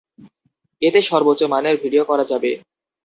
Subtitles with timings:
[0.81, 2.51] এতে সর্বোচ্চ মানের ভিডিও করা যাবে।